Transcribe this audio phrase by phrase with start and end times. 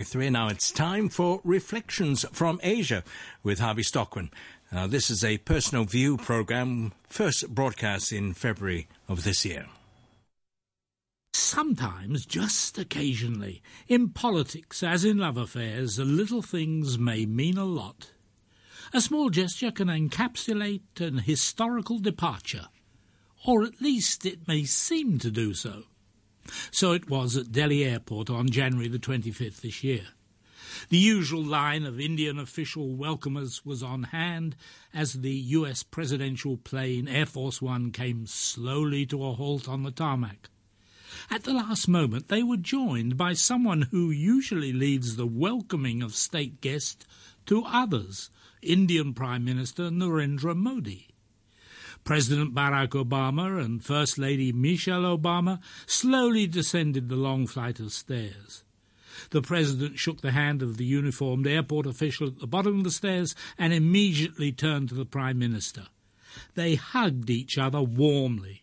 [0.00, 0.30] Three.
[0.30, 3.02] Now it's time for Reflections from Asia
[3.42, 4.30] with Harvey Stockwin.
[4.70, 9.66] Now, this is a personal view program, first broadcast in February of this year.
[11.32, 17.64] Sometimes, just occasionally, in politics as in love affairs, the little things may mean a
[17.64, 18.12] lot.
[18.94, 22.66] A small gesture can encapsulate an historical departure,
[23.44, 25.82] or at least it may seem to do so.
[26.70, 30.08] So it was at Delhi Airport on January the 25th this year.
[30.90, 34.54] The usual line of Indian official welcomers was on hand
[34.94, 39.90] as the US presidential plane Air Force One came slowly to a halt on the
[39.90, 40.50] tarmac.
[41.30, 46.14] At the last moment, they were joined by someone who usually leaves the welcoming of
[46.14, 47.06] state guests
[47.46, 48.30] to others,
[48.62, 51.08] Indian Prime Minister Narendra Modi.
[52.08, 58.64] President Barack Obama and First Lady Michelle Obama slowly descended the long flight of stairs.
[59.28, 62.90] The President shook the hand of the uniformed airport official at the bottom of the
[62.90, 65.88] stairs and immediately turned to the Prime Minister.
[66.54, 68.62] They hugged each other warmly.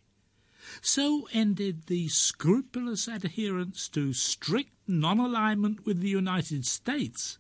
[0.81, 7.37] So ended the scrupulous adherence to strict non alignment with the United States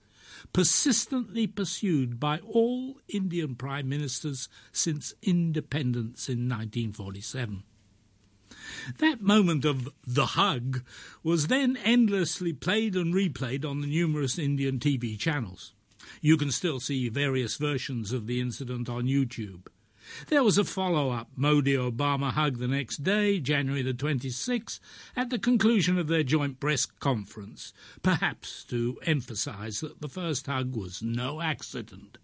[0.53, 7.63] persistently pursued by all Indian prime ministers since independence in 1947.
[8.99, 10.83] That moment of the hug
[11.23, 15.73] was then endlessly played and replayed on the numerous Indian TV channels.
[16.21, 19.67] You can still see various versions of the incident on YouTube.
[20.27, 24.79] There was a follow up Modi Obama hug the next day, January the 26th,
[25.15, 30.75] at the conclusion of their joint press conference, perhaps to emphasize that the first hug
[30.75, 32.17] was no accident.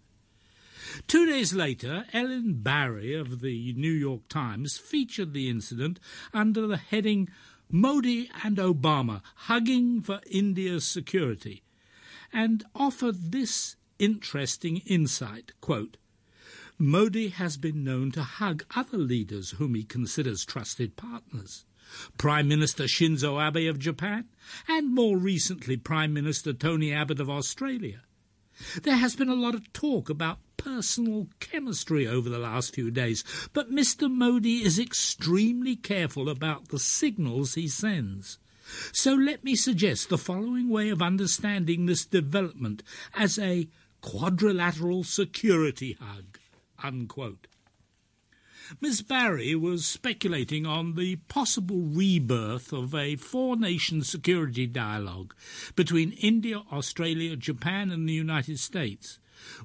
[1.06, 5.98] Two days later, Ellen Barry of the New York Times featured the incident
[6.34, 7.28] under the heading
[7.70, 11.62] Modi and Obama Hugging for India's Security
[12.32, 15.96] and offered this interesting insight quote,
[16.84, 21.64] Modi has been known to hug other leaders whom he considers trusted partners.
[22.18, 24.24] Prime Minister Shinzo Abe of Japan,
[24.66, 28.02] and more recently Prime Minister Tony Abbott of Australia.
[28.82, 33.22] There has been a lot of talk about personal chemistry over the last few days,
[33.52, 34.10] but Mr.
[34.10, 38.40] Modi is extremely careful about the signals he sends.
[38.90, 42.82] So let me suggest the following way of understanding this development
[43.14, 43.68] as a
[44.00, 46.40] quadrilateral security hug.
[46.82, 47.46] Unquote.
[48.80, 49.02] Ms.
[49.02, 55.34] Barry was speculating on the possible rebirth of a four nation security dialogue
[55.74, 59.18] between India, Australia, Japan, and the United States,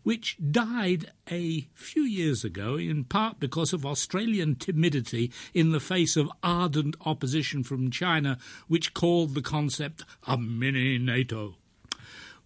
[0.03, 6.17] which died a few years ago in part because of Australian timidity in the face
[6.17, 11.56] of ardent opposition from China, which called the concept a mini NATO.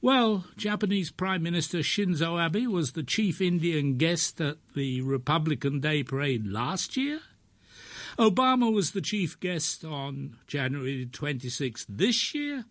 [0.03, 6.01] Well, Japanese Prime Minister Shinzo Abe was the chief Indian guest at the Republican Day
[6.01, 7.19] Parade last year.
[8.17, 12.66] Obama was the chief guest on January 26th this year.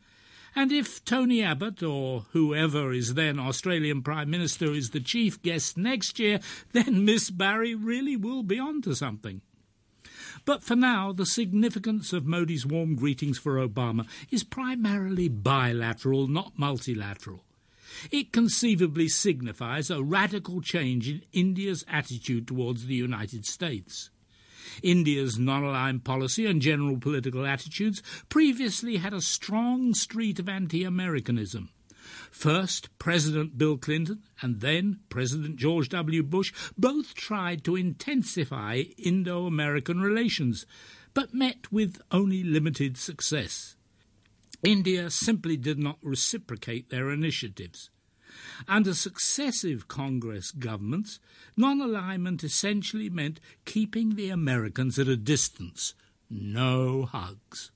[0.57, 5.79] And if Tony Abbott or whoever is then Australian Prime Minister is the chief guest
[5.79, 6.41] next year,
[6.73, 9.41] then Miss Barry really will be on to something.
[10.45, 16.59] But for now, the significance of Modi's warm greetings for Obama is primarily bilateral, not
[16.59, 17.45] multilateral.
[18.11, 24.11] It conceivably signifies a radical change in India's attitude towards the United States.
[24.83, 30.85] India's non aligned policy and general political attitudes previously had a strong streak of anti
[30.85, 31.71] Americanism.
[32.31, 36.23] First, President Bill Clinton and then President George W.
[36.23, 40.65] Bush both tried to intensify Indo American relations,
[41.13, 43.77] but met with only limited success.
[44.63, 47.91] India simply did not reciprocate their initiatives.
[48.69, 51.19] Under successive Congress governments,
[51.57, 55.95] non alignment essentially meant keeping the Americans at a distance.
[56.29, 57.73] No hugs.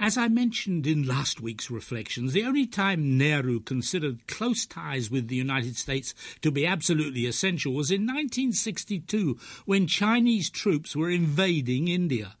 [0.00, 5.26] As I mentioned in last week's reflections, the only time Nehru considered close ties with
[5.26, 11.88] the United States to be absolutely essential was in 1962 when Chinese troops were invading
[11.88, 12.36] India.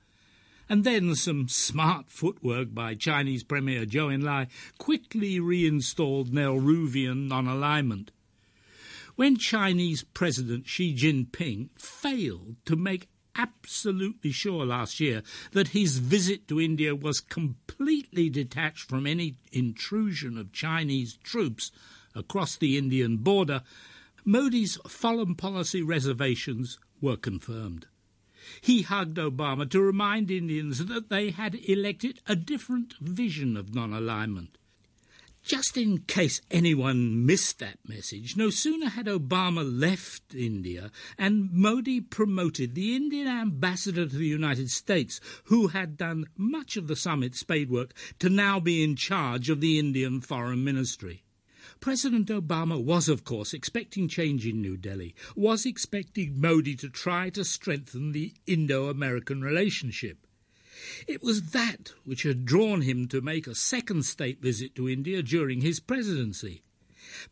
[0.68, 4.46] And then some smart footwork by Chinese Premier Zhou Enlai
[4.78, 8.12] quickly reinstalled Nehruvian non alignment.
[9.16, 13.08] When Chinese President Xi Jinping failed to make
[13.38, 20.36] absolutely sure last year that his visit to India was completely detached from any intrusion
[20.36, 21.70] of Chinese troops
[22.14, 23.62] across the Indian border,
[24.24, 27.86] Modi's foreign policy reservations were confirmed.
[28.60, 33.92] He hugged Obama to remind Indians that they had elected a different vision of non
[33.92, 34.58] alignment.
[35.48, 42.02] Just in case anyone missed that message, no sooner had Obama left India and Modi
[42.02, 47.32] promoted the Indian ambassador to the United States, who had done much of the summit
[47.32, 51.22] spadework, to now be in charge of the Indian Foreign Ministry.
[51.80, 57.30] President Obama was, of course, expecting change in New Delhi, was expecting Modi to try
[57.30, 60.26] to strengthen the Indo American relationship.
[61.06, 65.22] It was that which had drawn him to make a second state visit to India
[65.22, 66.62] during his presidency.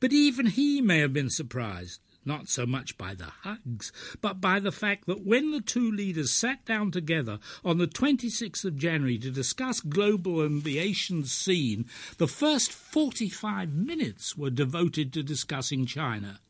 [0.01, 4.59] But even he may have been surprised, not so much by the hugs, but by
[4.59, 9.19] the fact that when the two leaders sat down together on the 26th of January
[9.19, 11.87] to discuss global and the Asian scene,
[12.19, 16.41] the first 45 minutes were devoted to discussing China.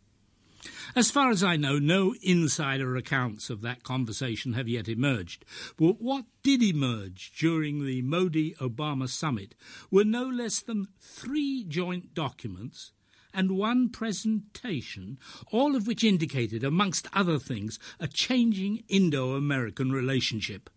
[0.97, 5.45] As far as I know, no insider accounts of that conversation have yet emerged.
[5.77, 9.55] But what did emerge during the Modi Obama summit
[9.91, 12.93] were no less than three joint documents
[13.35, 15.19] and one presentation,
[15.53, 20.71] all of which indicated, amongst other things, a changing Indo American relationship.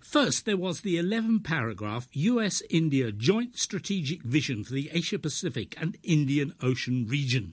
[0.00, 5.74] First, there was the 11 paragraph US India Joint Strategic Vision for the Asia Pacific
[5.78, 7.52] and Indian Ocean region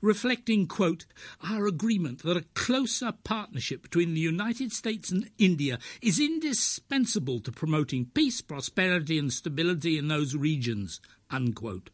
[0.00, 1.06] reflecting, quote,
[1.42, 7.52] our agreement that a closer partnership between the United States and India is indispensable to
[7.52, 11.00] promoting peace, prosperity, and stability in those regions,
[11.30, 11.90] unquote.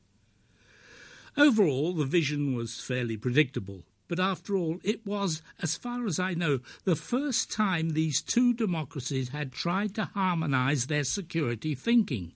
[1.36, 3.84] Overall, the vision was fairly predictable.
[4.06, 8.52] But after all, it was, as far as I know, the first time these two
[8.52, 12.34] democracies had tried to harmonize their security thinking.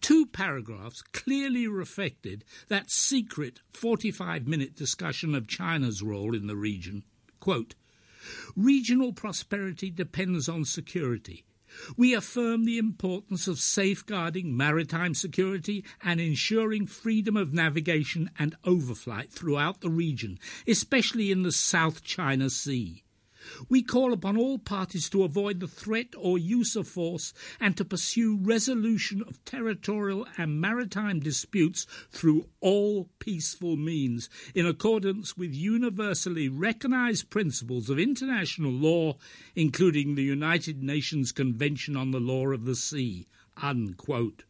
[0.00, 7.04] Two paragraphs clearly reflected that secret 45 minute discussion of China's role in the region.
[7.40, 7.74] Quote,
[8.56, 11.44] Regional prosperity depends on security.
[11.96, 19.30] We affirm the importance of safeguarding maritime security and ensuring freedom of navigation and overflight
[19.30, 23.03] throughout the region, especially in the South China Sea.
[23.68, 27.84] We call upon all parties to avoid the threat or use of force and to
[27.84, 36.48] pursue resolution of territorial and maritime disputes through all peaceful means, in accordance with universally
[36.48, 39.16] recognized principles of international law,
[39.54, 43.26] including the United Nations Convention on the Law of the Sea.
[43.56, 44.44] Unquote.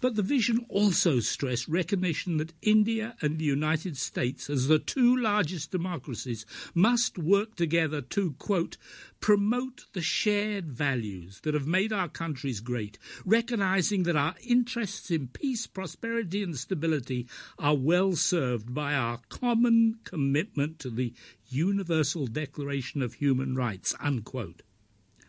[0.00, 5.16] But the vision also stressed recognition that India and the United States, as the two
[5.16, 6.44] largest democracies,
[6.74, 8.76] must work together to, quote,
[9.20, 15.28] promote the shared values that have made our countries great, recognizing that our interests in
[15.28, 17.26] peace, prosperity, and stability
[17.58, 21.12] are well served by our common commitment to the
[21.48, 24.62] Universal Declaration of Human Rights, unquote.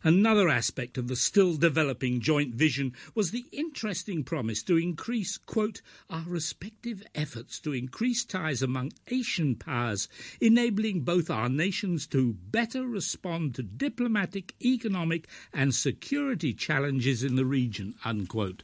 [0.04, 5.82] Another aspect of the still developing joint vision was the interesting promise to increase, quote,
[6.10, 10.08] our respective efforts to increase ties among Asian powers,
[10.40, 17.46] enabling both our nations to better respond to diplomatic, economic, and security challenges in the
[17.46, 18.64] region, unquote.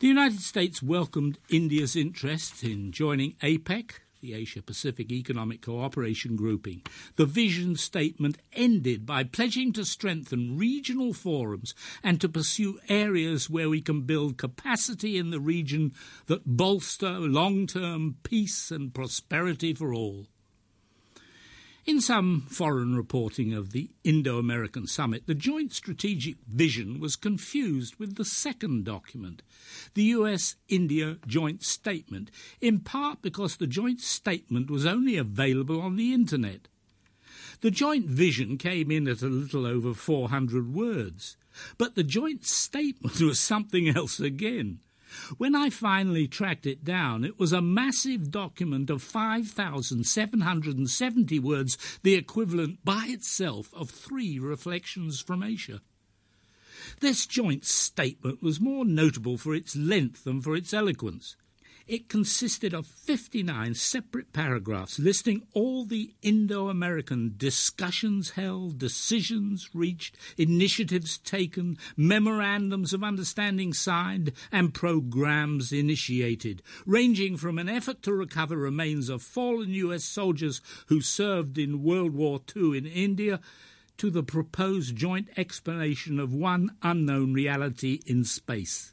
[0.00, 6.82] The United States welcomed India's interest in joining APEC, the Asia Pacific Economic Cooperation Grouping.
[7.16, 13.70] The vision statement ended by pledging to strengthen regional forums and to pursue areas where
[13.70, 15.92] we can build capacity in the region
[16.26, 20.26] that bolster long term peace and prosperity for all.
[21.86, 27.96] In some foreign reporting of the Indo American Summit, the Joint Strategic Vision was confused
[27.96, 29.42] with the second document,
[29.94, 35.96] the US India Joint Statement, in part because the joint statement was only available on
[35.96, 36.68] the Internet.
[37.62, 41.38] The joint vision came in at a little over 400 words,
[41.78, 44.80] but the joint statement was something else again.
[45.38, 52.14] When I finally tracked it down, it was a massive document of 5,770 words, the
[52.14, 55.80] equivalent by itself of three reflections from Asia.
[57.00, 61.36] This joint statement was more notable for its length than for its eloquence.
[61.90, 70.16] It consisted of 59 separate paragraphs listing all the Indo American discussions held, decisions reached,
[70.38, 78.56] initiatives taken, memorandums of understanding signed, and programs initiated, ranging from an effort to recover
[78.56, 80.04] remains of fallen U.S.
[80.04, 83.40] soldiers who served in World War II in India
[83.96, 88.92] to the proposed joint explanation of one unknown reality in space.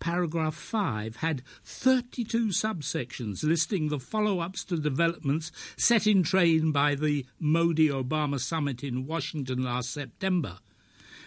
[0.00, 6.94] Paragraph 5 had 32 subsections listing the follow ups to developments set in train by
[6.94, 10.58] the Modi Obama summit in Washington last September.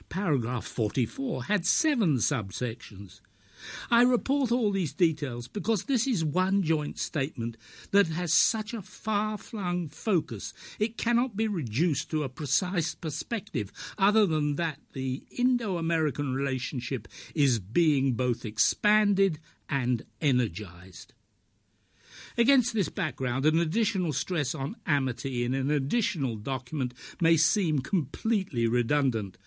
[0.10, 3.22] Paragraph 44 had seven subsections.
[3.90, 7.58] I report all these details because this is one joint statement
[7.92, 13.72] that has such a far flung focus it cannot be reduced to a precise perspective
[13.98, 21.14] other than that the Indo American relationship is being both expanded and energized.
[22.40, 28.68] Against this background, an additional stress on amity in an additional document may seem completely
[28.68, 29.40] redundant.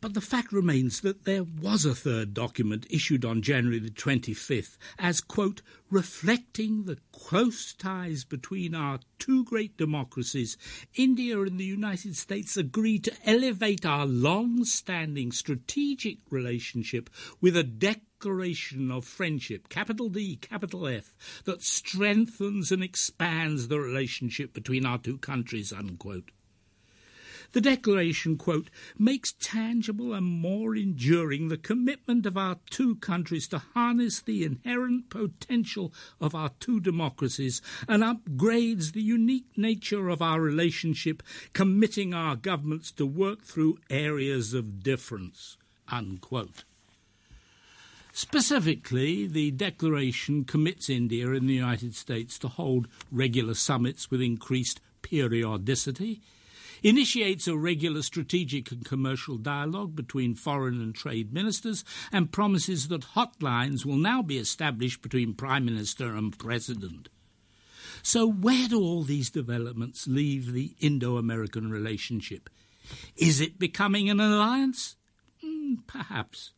[0.00, 4.78] But the fact remains that there was a third document issued on January the 25th
[4.98, 10.56] as, quote, reflecting the close ties between our two great democracies,
[10.94, 17.10] India and the United States agreed to elevate our long standing strategic relationship
[17.42, 17.62] with a
[18.18, 24.98] declaration of friendship, capital D, capital F, that strengthens and expands the relationship between our
[24.98, 26.32] two countries, unquote.
[27.52, 33.58] The declaration, quote, makes tangible and more enduring the commitment of our two countries to
[33.58, 40.40] harness the inherent potential of our two democracies and upgrades the unique nature of our
[40.40, 41.22] relationship,
[41.52, 45.56] committing our governments to work through areas of difference,
[45.86, 46.64] unquote.
[48.12, 54.80] Specifically, the declaration commits India and the United States to hold regular summits with increased
[55.02, 56.20] periodicity,
[56.82, 63.14] initiates a regular strategic and commercial dialogue between foreign and trade ministers, and promises that
[63.14, 67.08] hotlines will now be established between Prime Minister and President.
[68.02, 72.48] So, where do all these developments leave the Indo American relationship?
[73.16, 74.96] Is it becoming an alliance?
[75.44, 76.52] Mm, perhaps.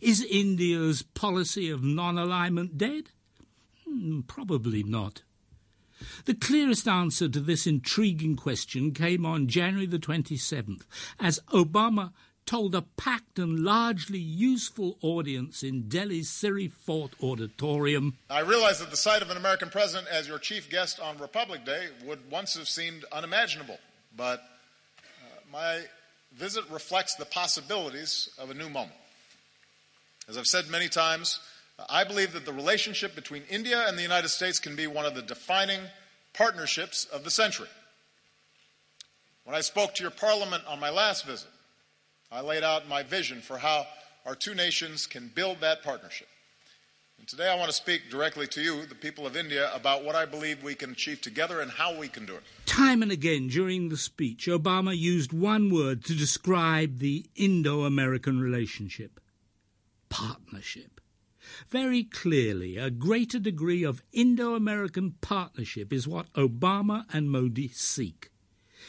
[0.00, 3.10] Is India's policy of non alignment dead?
[3.86, 5.22] Hmm, probably not.
[6.26, 10.82] The clearest answer to this intriguing question came on January the 27th
[11.18, 12.12] as Obama
[12.46, 18.16] told a packed and largely useful audience in Delhi's Siri Fort Auditorium.
[18.30, 21.66] I realize that the sight of an American president as your chief guest on Republic
[21.66, 23.78] Day would once have seemed unimaginable,
[24.16, 25.82] but uh, my
[26.36, 28.94] visit reflects the possibilities of a new moment.
[30.28, 31.40] As I've said many times,
[31.88, 35.14] I believe that the relationship between India and the United States can be one of
[35.14, 35.80] the defining
[36.34, 37.68] partnerships of the century.
[39.44, 41.48] When I spoke to your parliament on my last visit,
[42.30, 43.86] I laid out my vision for how
[44.26, 46.28] our two nations can build that partnership.
[47.18, 50.14] And today I want to speak directly to you, the people of India, about what
[50.14, 52.42] I believe we can achieve together and how we can do it.
[52.66, 58.38] Time and again during the speech, Obama used one word to describe the Indo American
[58.38, 59.20] relationship
[60.18, 61.00] partnership.
[61.68, 68.30] Very clearly, a greater degree of Indo American partnership is what Obama and Modi seek.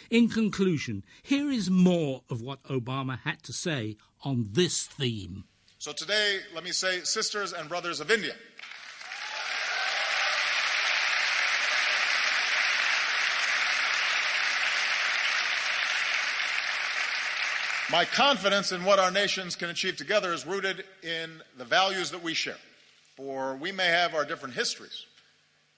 [0.10, 5.46] In conclusion, here is more of what Obama had to say on this theme.
[5.78, 8.34] So today, let me say, sisters and brothers of India,
[17.92, 22.22] My confidence in what our nations can achieve together is rooted in the values that
[22.22, 22.58] we share.
[23.16, 25.08] For we may have our different histories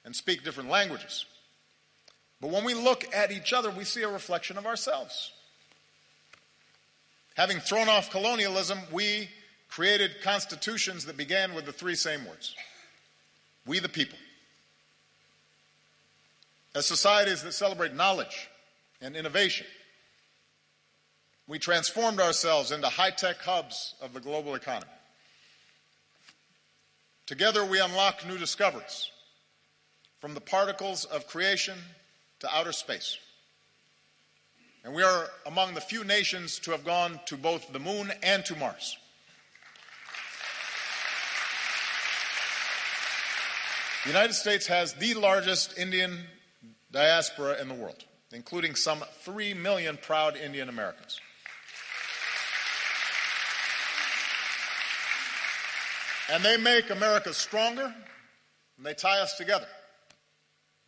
[0.03, 1.25] and speak different languages.
[2.41, 5.31] But when we look at each other, we see a reflection of ourselves.
[7.35, 9.29] Having thrown off colonialism, we
[9.69, 12.53] created constitutions that began with the three same words
[13.65, 14.17] We the people.
[16.75, 18.49] As societies that celebrate knowledge
[19.01, 19.67] and innovation,
[21.51, 24.89] we transformed ourselves into high tech hubs of the global economy.
[27.25, 29.11] Together, we unlock new discoveries
[30.21, 31.77] from the particles of creation
[32.39, 33.17] to outer space.
[34.85, 38.45] And we are among the few nations to have gone to both the moon and
[38.45, 38.97] to Mars.
[44.05, 46.17] The United States has the largest Indian
[46.93, 51.19] diaspora in the world, including some 3 million proud Indian Americans.
[56.29, 57.93] And they make America stronger
[58.77, 59.67] and they tie us together.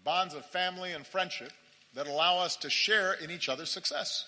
[0.04, 1.52] Bonds of family and friendship
[1.96, 4.26] that allow us to share in each other's success.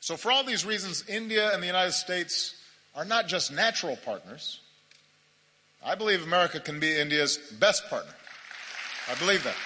[0.00, 2.54] So, for all these reasons, India and the United States
[2.94, 4.60] are not just natural partners.
[5.82, 8.12] I believe America can be India's best partner.
[9.10, 9.56] I believe that.